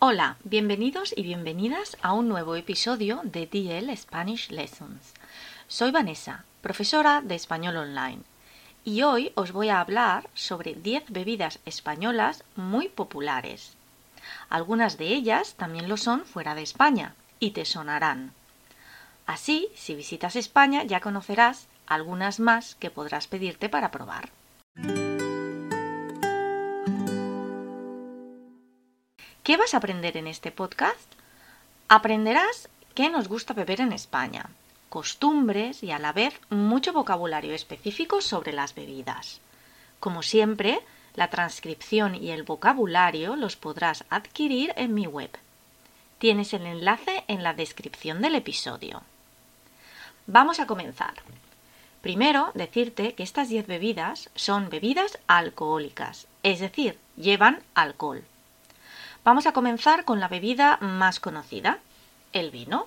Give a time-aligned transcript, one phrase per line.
[0.00, 5.12] Hola, bienvenidos y bienvenidas a un nuevo episodio de DL Spanish Lessons.
[5.66, 8.22] Soy Vanessa, profesora de español online,
[8.84, 13.72] y hoy os voy a hablar sobre 10 bebidas españolas muy populares.
[14.48, 18.30] Algunas de ellas también lo son fuera de España y te sonarán.
[19.26, 24.28] Así, si visitas España ya conocerás algunas más que podrás pedirte para probar.
[29.48, 31.10] ¿Qué vas a aprender en este podcast?
[31.88, 34.50] Aprenderás qué nos gusta beber en España,
[34.90, 39.40] costumbres y a la vez mucho vocabulario específico sobre las bebidas.
[40.00, 40.80] Como siempre,
[41.14, 45.30] la transcripción y el vocabulario los podrás adquirir en mi web.
[46.18, 49.00] Tienes el enlace en la descripción del episodio.
[50.26, 51.14] Vamos a comenzar.
[52.02, 58.22] Primero, decirte que estas 10 bebidas son bebidas alcohólicas, es decir, llevan alcohol.
[59.28, 61.80] Vamos a comenzar con la bebida más conocida,
[62.32, 62.86] el vino.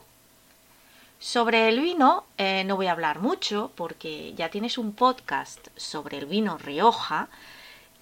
[1.20, 6.18] Sobre el vino eh, no voy a hablar mucho porque ya tienes un podcast sobre
[6.18, 7.28] el vino Rioja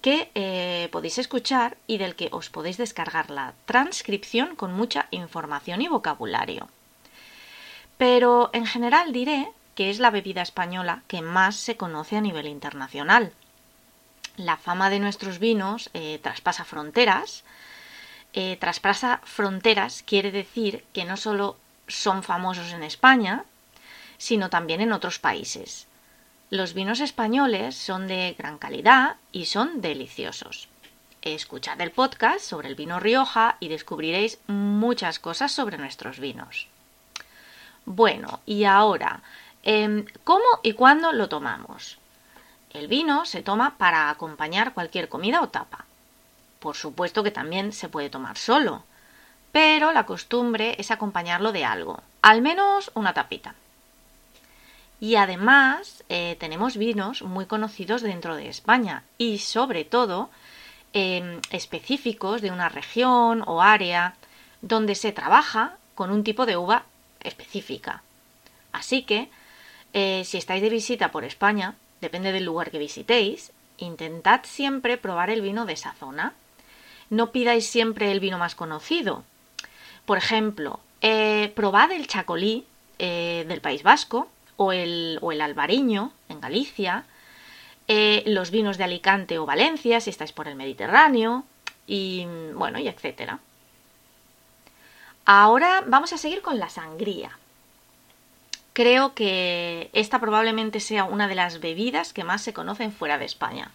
[0.00, 5.82] que eh, podéis escuchar y del que os podéis descargar la transcripción con mucha información
[5.82, 6.66] y vocabulario.
[7.98, 12.46] Pero en general diré que es la bebida española que más se conoce a nivel
[12.46, 13.34] internacional.
[14.38, 17.44] La fama de nuestros vinos eh, traspasa fronteras,
[18.32, 21.56] eh, traspasa fronteras quiere decir que no solo
[21.88, 23.44] son famosos en España,
[24.18, 25.86] sino también en otros países.
[26.50, 30.68] Los vinos españoles son de gran calidad y son deliciosos.
[31.22, 36.66] Escuchad el podcast sobre el vino Rioja y descubriréis muchas cosas sobre nuestros vinos.
[37.84, 39.22] Bueno, y ahora,
[39.62, 41.98] em, ¿cómo y cuándo lo tomamos?
[42.70, 45.86] El vino se toma para acompañar cualquier comida o tapa.
[46.60, 48.84] Por supuesto que también se puede tomar solo,
[49.50, 53.54] pero la costumbre es acompañarlo de algo, al menos una tapita.
[55.00, 60.28] Y además eh, tenemos vinos muy conocidos dentro de España y sobre todo
[60.92, 64.14] em, específicos de una región o área
[64.60, 66.84] donde se trabaja con un tipo de uva
[67.20, 68.02] específica.
[68.72, 69.30] Así que,
[69.94, 75.30] eh, si estáis de visita por España, depende del lugar que visitéis, intentad siempre probar
[75.30, 76.34] el vino de esa zona
[77.10, 79.24] no pidáis siempre el vino más conocido.
[80.06, 82.64] Por ejemplo, eh, probad el chacolí
[82.98, 87.04] eh, del País Vasco o el, o el albariño en Galicia,
[87.88, 91.44] eh, los vinos de Alicante o Valencia si estáis por el Mediterráneo
[91.86, 93.40] y bueno, y etcétera.
[95.24, 97.36] Ahora vamos a seguir con la sangría.
[98.72, 103.24] Creo que esta probablemente sea una de las bebidas que más se conocen fuera de
[103.24, 103.72] España.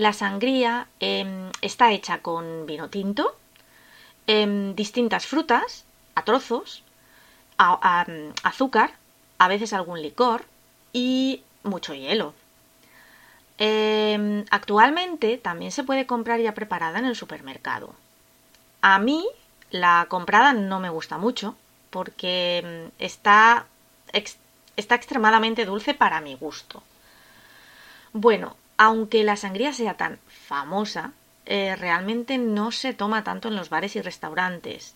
[0.00, 3.36] La sangría em, está hecha con vino tinto,
[4.26, 5.84] em, distintas frutas,
[6.14, 6.82] a trozos,
[7.58, 8.94] azúcar,
[9.36, 10.46] a veces algún licor
[10.94, 12.32] y mucho hielo.
[13.58, 17.94] Em, actualmente también se puede comprar ya preparada en el supermercado.
[18.80, 19.28] A mí
[19.70, 21.56] la comprada no me gusta mucho
[21.90, 23.66] porque está,
[24.76, 26.82] está extremadamente dulce para mi gusto.
[28.14, 31.12] Bueno, aunque la sangría sea tan famosa,
[31.44, 34.94] eh, realmente no se toma tanto en los bares y restaurantes,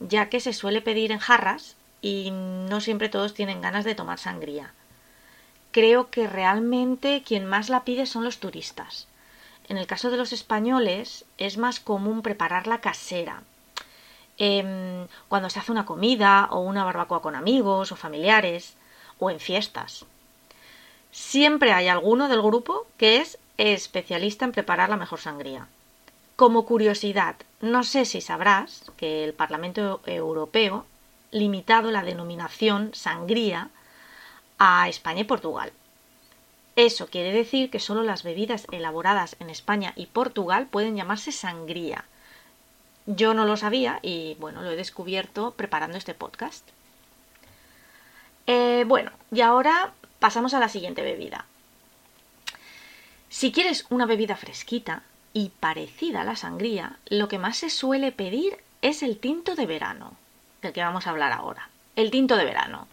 [0.00, 4.18] ya que se suele pedir en jarras y no siempre todos tienen ganas de tomar
[4.18, 4.74] sangría.
[5.70, 9.06] Creo que realmente quien más la pide son los turistas.
[9.68, 13.44] En el caso de los españoles es más común prepararla casera.
[14.38, 18.76] Em, cuando se hace una comida o una barbacoa con amigos o familiares
[19.20, 20.04] o en fiestas.
[21.12, 25.68] Siempre hay alguno del grupo que es especialista en preparar la mejor sangría.
[26.36, 30.86] Como curiosidad, no sé si sabrás que el Parlamento Europeo
[31.30, 33.70] limitado la denominación sangría
[34.58, 35.72] a España y Portugal.
[36.76, 42.04] Eso quiere decir que solo las bebidas elaboradas en España y Portugal pueden llamarse sangría.
[43.06, 46.66] Yo no lo sabía y bueno, lo he descubierto preparando este podcast.
[48.46, 51.46] Eh, bueno, y ahora pasamos a la siguiente bebida.
[53.28, 55.02] Si quieres una bebida fresquita
[55.32, 59.66] y parecida a la sangría, lo que más se suele pedir es el tinto de
[59.66, 60.12] verano,
[60.62, 61.70] del que vamos a hablar ahora.
[61.96, 62.86] El tinto de verano.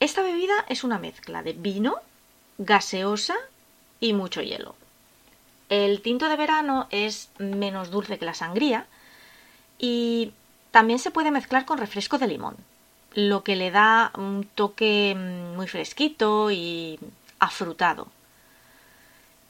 [0.00, 1.96] Esta bebida es una mezcla de vino,
[2.58, 3.36] gaseosa
[4.00, 4.74] y mucho hielo.
[5.68, 8.86] El tinto de verano es menos dulce que la sangría
[9.78, 10.32] y
[10.70, 12.56] también se puede mezclar con refresco de limón
[13.18, 17.00] lo que le da un toque mm, muy fresquito y
[17.40, 18.06] afrutado.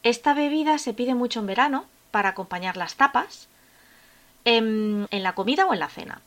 [0.03, 3.49] Esta bebida se pide mucho en verano para acompañar las tapas
[4.47, 6.23] em, en la comida o en la cena.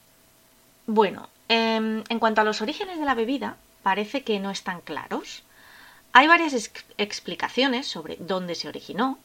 [0.86, 5.42] Bueno, em, en cuanto a los orígenes de la bebida, parece que no están claros.
[6.14, 6.54] Hay varias
[7.00, 9.18] explicaciones sobre dónde se originó,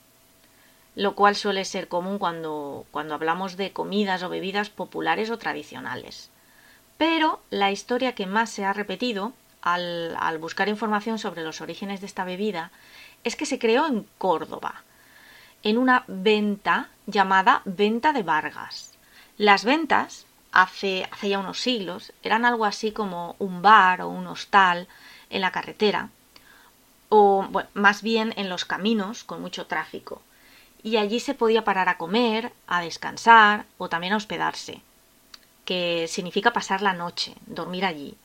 [0.94, 6.30] lo cual suele ser común cuando, cuando hablamos de comidas o bebidas populares o tradicionales.
[6.98, 9.32] Pero la historia que más se ha repetido
[9.62, 12.70] al, buscar información sobre los orígenes de esta bebida
[13.25, 14.82] es que se creó en Córdoba,
[15.62, 18.93] en una venta llamada Venta de Vargas.
[19.37, 24.88] Las ventas, hace ya unos siglos, eran algo así como un bar o un hostal
[25.28, 26.10] en la carretera,
[27.08, 30.22] o más bien en los caminos con mucho tráfico
[30.87, 34.82] y allí se podía parar a comer, a descansar o también a hospedarse,
[35.66, 38.16] que significa pasar la noche, dormir allí.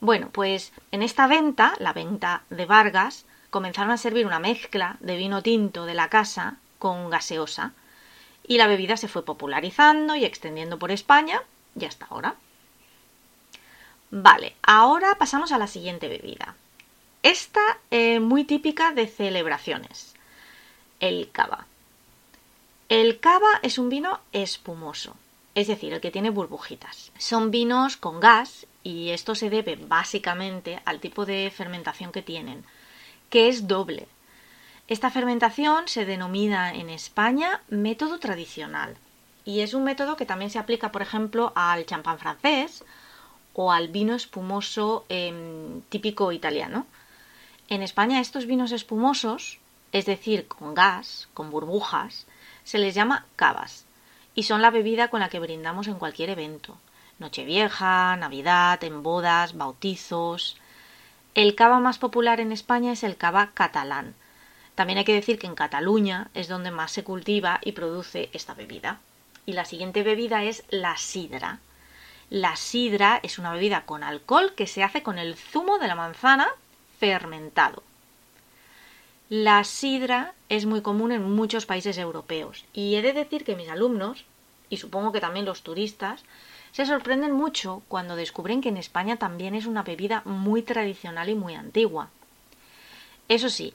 [0.00, 5.16] Bueno, pues en esta venta, la venta de Vargas, comenzaron a servir una mezcla de
[5.16, 7.72] vino tinto de la casa con gaseosa,
[8.46, 11.42] y la bebida se fue popularizando y extendiendo por España
[11.78, 12.34] y hasta ahora.
[14.10, 16.54] Vale, ahora pasamos a la siguiente bebida.
[17.22, 20.14] Esta es muy típica de celebraciones,
[21.00, 21.66] el cava.
[22.90, 25.16] El cava es un vino espumoso,
[25.54, 27.12] es decir, el que tiene burbujitas.
[27.18, 32.64] Son vinos con gas y esto se debe básicamente al tipo de fermentación que tienen,
[33.30, 34.08] que es doble.
[34.88, 38.96] Esta fermentación se denomina en España método tradicional
[39.44, 42.84] y es un método que también se aplica, por ejemplo, al champán francés
[43.54, 46.86] o al vino espumoso em, típico italiano.
[47.68, 49.58] En España estos vinos espumosos,
[49.92, 52.26] es decir, con gas, con burbujas,
[52.64, 53.86] se les llama cavas
[54.34, 56.76] y son la bebida con la que brindamos en cualquier evento.
[57.18, 60.56] Nochevieja, Navidad, en bodas, bautizos.
[61.34, 64.14] El cava más popular en España es el cava catalán.
[64.74, 68.54] También hay que decir que en Cataluña es donde más se cultiva y produce esta
[68.54, 68.98] bebida.
[69.46, 71.60] Y la siguiente bebida es la sidra.
[72.30, 75.94] La sidra es una bebida con alcohol que se hace con el zumo de la
[75.94, 76.48] manzana
[76.98, 77.82] fermentado.
[79.30, 83.70] La sidra es muy común en muchos países europeos y he de decir que mis
[83.70, 84.26] alumnos,
[84.68, 86.24] y supongo que también los turistas,
[86.72, 91.34] se sorprenden mucho cuando descubren que en España también es una bebida muy tradicional y
[91.34, 92.10] muy antigua.
[93.28, 93.72] Eso sí,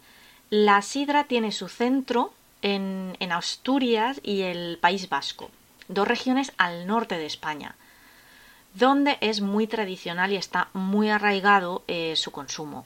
[0.51, 2.31] la sidra tiene su centro
[2.61, 5.49] en, Asturias y el País Vasco,
[5.87, 7.75] dos regiones al norte de España,
[8.75, 12.85] donde es muy tradicional y está muy arraigado eh, su consumo.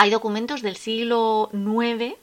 [0.00, 2.14] Hay documentos del siglo IX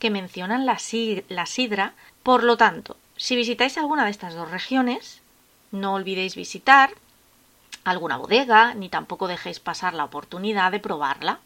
[0.00, 1.94] que mencionan la, sidra.
[2.24, 5.22] Por lo tanto, si visitáis alguna de estas dos regiones,
[5.70, 6.90] no olvidéis visitar
[7.84, 11.38] alguna bodega, ni tampoco dejéis pasar la oportunidad de probarla.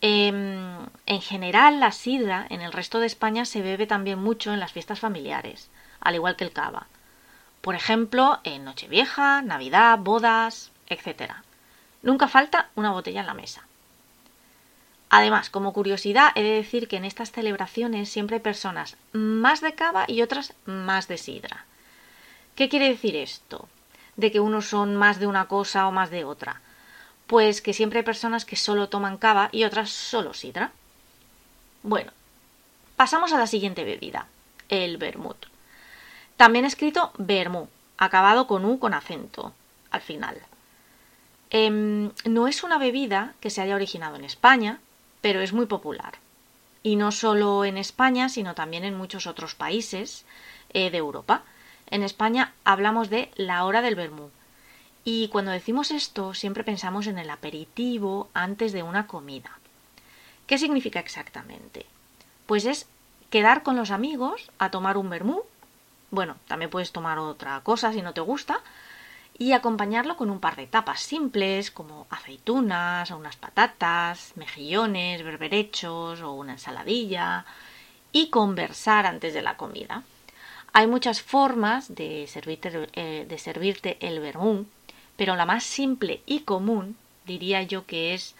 [0.00, 4.60] Em, en general, la sidra en el resto de España se bebe también mucho en
[4.60, 5.68] las fiestas familiares,
[6.00, 6.86] al igual que el cava.
[7.60, 11.32] Por ejemplo, en Nochevieja, Navidad, bodas, etc.
[12.00, 13.68] Nunca falta una botella en la mesa.
[15.10, 19.74] Además, como curiosidad, he de decir que en estas celebraciones siempre hay personas más de
[19.74, 21.64] cava y otras más de sidra.
[22.54, 23.68] ¿Qué quiere decir esto?
[24.16, 26.60] De que unos son más de una cosa o más de otra.
[27.26, 30.72] Pues que siempre hay personas que solo toman cava y otras solo sidra.
[31.82, 32.12] Bueno,
[32.96, 34.26] pasamos a la siguiente bebida,
[34.68, 35.46] el vermut.
[36.36, 39.54] También escrito vermú, acabado con U con acento
[39.90, 40.36] al final.
[41.50, 44.80] Em, no es una bebida que se haya originado en España,
[45.20, 46.14] pero es muy popular.
[46.82, 50.24] Y no solo en España, sino también en muchos otros países
[50.70, 51.42] eh, de Europa.
[51.90, 54.30] En España hablamos de la hora del vermú.
[55.04, 59.58] Y cuando decimos esto, siempre pensamos en el aperitivo antes de una comida.
[60.46, 61.86] ¿Qué significa exactamente?
[62.46, 62.86] Pues es
[63.30, 65.42] quedar con los amigos a tomar un vermú.
[66.10, 68.60] Bueno, también puedes tomar otra cosa si no te gusta,
[69.38, 76.20] y acompañarlo con un par de tapas simples como aceitunas o unas patatas, mejillones, berberechos
[76.22, 77.46] o una ensaladilla
[78.10, 80.02] y conversar antes de la comida.
[80.72, 84.66] Hay muchas formas de servirte, eh, de servirte el vermú,
[85.16, 88.34] pero la más simple y común diría yo que es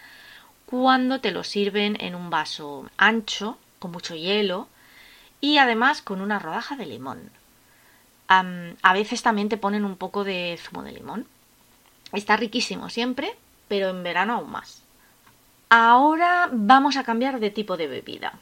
[0.65, 4.67] cuando te lo sirven en un vaso ancho, con mucho hielo
[5.39, 7.31] y además con una rodaja de limón
[8.29, 11.25] a veces también te ponen un poco de zumo de limón.
[12.13, 13.35] Está riquísimo siempre,
[13.67, 14.83] pero en verano aún más.
[15.69, 18.33] Ahora vamos a cambiar de tipo de bebida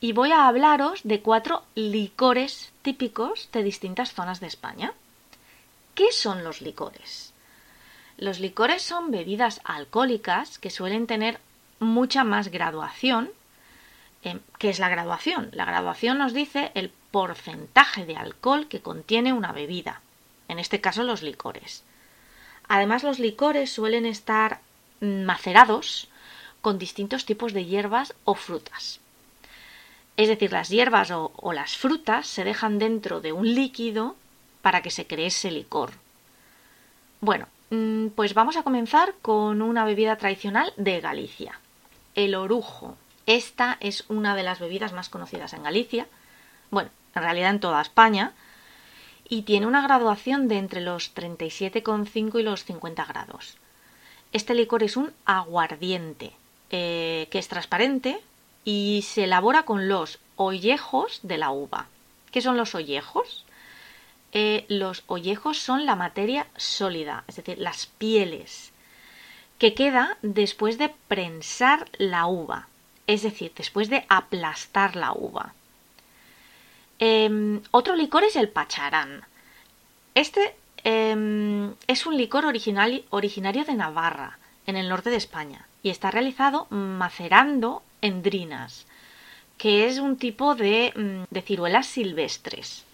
[0.00, 4.92] y voy a hablaros de cuatro licores típicos de distintas zonas de España.
[5.94, 7.32] ¿Qué son los licores?
[8.16, 11.40] Los licores son bebidas alcohólicas que suelen tener
[11.80, 13.30] mucha más graduación.
[14.22, 15.50] Eh, ¿Qué es la graduación?
[15.52, 20.00] La graduación nos dice el porcentaje de alcohol que contiene una bebida,
[20.48, 21.84] en este caso los licores.
[22.68, 24.60] Además, los licores suelen estar
[25.00, 26.08] macerados
[26.60, 29.00] con distintos tipos de hierbas o frutas.
[30.16, 34.16] Es decir, las hierbas o, las frutas se dejan dentro de un líquido
[34.62, 35.92] para que se cree ese licor.
[37.20, 41.60] Bueno, mm, pues vamos a comenzar con una bebida tradicional de Galicia,
[42.16, 42.96] el orujo.
[43.26, 46.08] Esta es una de las bebidas más conocidas en Galicia,
[46.70, 48.32] bueno, en realidad en toda España,
[49.28, 53.56] y tiene una graduación de entre los 37,5 y los 50 grados.
[54.32, 56.32] Este licor es un aguardiente,
[56.70, 58.20] eh, que es transparente
[58.64, 61.86] y se elabora con los ollejos de la uva.
[62.30, 63.44] ¿Qué son los ollejos?
[64.32, 68.72] Eh, los ollejos son la materia sólida, es decir, las pieles,
[69.58, 72.68] que queda después de prensar la uva,
[73.06, 75.54] es decir, después de aplastar la uva.
[76.98, 79.22] Em, otro licor es el pacharán.
[80.14, 85.90] Este em, es un licor original, originario de Navarra, en el norte de España, y
[85.90, 88.86] está realizado macerando endrinas,
[89.58, 92.84] que es un tipo de, mm, ciruelas silvestres.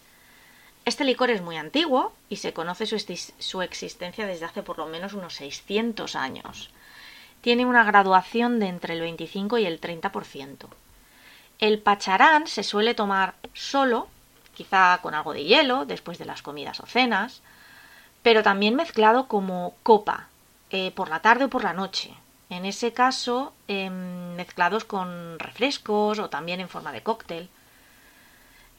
[0.84, 2.98] Este licor es muy antiguo y se conoce su,
[3.38, 6.70] su, existencia desde hace por lo menos unos 600 años.
[7.40, 10.68] Tiene una graduación de entre el 25 y el 30%.
[11.64, 14.08] El pacharán se suele tomar solo,
[14.52, 17.40] quizá con algo de hielo, después de las comidas o cenas,
[18.22, 20.28] pero también mezclado como copa,
[20.68, 22.12] eh, por la tarde o por la noche.
[22.50, 27.48] En ese caso, em, mezclados con refrescos o también en forma de cóctel.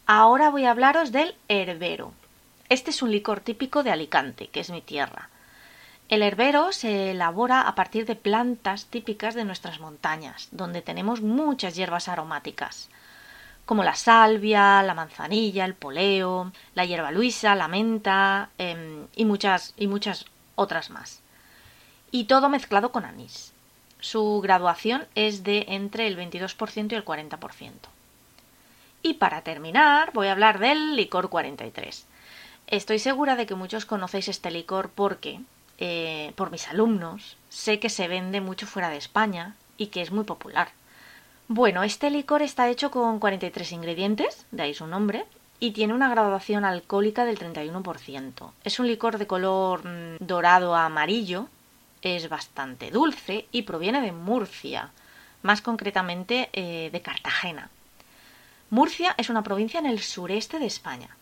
[0.05, 2.13] Ahora voy a hablaros del herbero.
[2.69, 5.29] Este es un licor típico de Alicante, que es mi tierra.
[6.07, 11.75] El herbero se elabora a partir de plantas típicas de nuestras montañas, donde tenemos muchas
[11.75, 12.89] hierbas aromáticas,
[13.65, 19.73] como la salvia, la manzanilla, el poleo, la hierba luisa, la menta em, y, muchas,
[19.77, 21.21] y muchas otras más.
[22.11, 23.51] Y todo mezclado con anís.
[23.99, 27.71] Su graduación es de entre el 22% y el 40%.
[29.01, 32.05] Y para terminar, voy a hablar del licor 43.
[32.67, 35.39] Estoy segura de que muchos conocéis este licor porque
[35.77, 40.11] eh, por mis alumnos, sé que se vende mucho fuera de España y que es
[40.11, 40.69] muy popular.
[41.47, 45.25] Bueno, este licor está hecho con 43 ingredientes, de ahí su nombre,
[45.59, 48.51] y tiene una graduación alcohólica del 31%.
[48.63, 51.47] Es un licor de color mm, dorado a amarillo,
[52.01, 54.91] es bastante dulce y proviene de Murcia,
[55.41, 57.69] más concretamente eh, de Cartagena.
[58.69, 61.15] Murcia es una provincia en el sureste de España.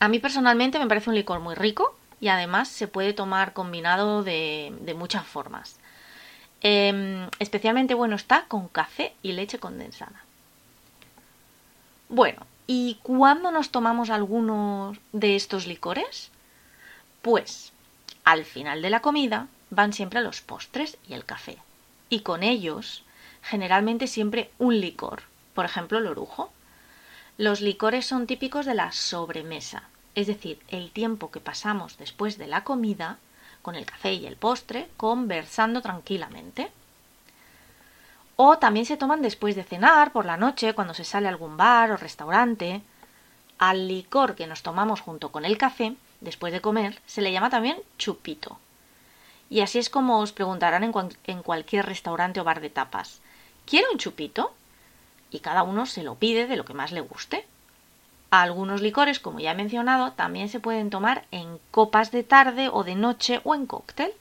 [0.00, 4.22] A mí personalmente me parece un licor muy rico, y además se puede tomar combinado
[4.22, 5.78] de, muchas formas.
[6.60, 10.24] Em, especialmente bueno está con café y leche condensada.
[12.08, 16.30] Bueno, ¿y cuándo nos tomamos algunos de estos licores?
[17.22, 17.72] Pues
[18.24, 21.58] al final de la comida van siempre los postres y el café.
[22.08, 23.04] Y con ellos,
[23.42, 25.22] generalmente siempre un licor,
[25.54, 26.52] por ejemplo el orujo.
[27.36, 29.84] Los licores son típicos de la sobremesa,
[30.14, 33.18] es decir, el tiempo que pasamos después de la comida,
[33.62, 36.70] con el café y el postre, conversando tranquilamente.
[38.36, 41.56] O también se toman después de cenar, por la noche, cuando se sale a algún
[41.56, 42.82] bar o restaurante.
[43.58, 47.50] Al licor que nos tomamos junto con el café, después de comer, se le llama
[47.50, 48.58] también chupito.
[49.50, 53.20] Y así es como os preguntarán en, cualquier restaurante o bar de tapas.
[53.66, 54.52] ¿Quiere un chupito?
[55.30, 57.46] Y cada uno se lo pide de lo que más le guste.
[58.30, 62.84] Algunos licores, como ya he mencionado, también se pueden tomar en copas de tarde o
[62.84, 64.12] de noche o en cóctel.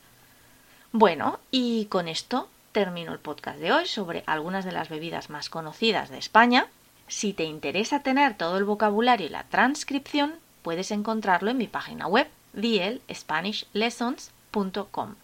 [0.94, 5.50] Bueno, y con esto termino el podcast de hoy sobre algunas de las bebidas más
[5.50, 6.68] conocidas de España.
[7.08, 12.08] Si te interesa tener todo el vocabulario y la transcripción, puedes encontrarlo en mi página
[12.08, 15.16] web, dielspanishlessons.com.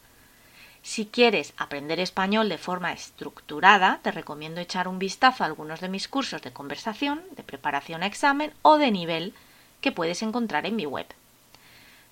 [0.83, 5.87] Si quieres aprender español de forma estructurada, te recomiendo echar un vistazo a algunos de
[5.87, 9.33] mis cursos de conversación, de preparación a examen o de nivel
[9.79, 11.07] que puedes encontrar en mi web.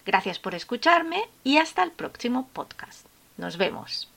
[0.05, 3.05] Gracias por escucharme y hasta el próximo podcast.
[3.37, 4.10] Nos vemos.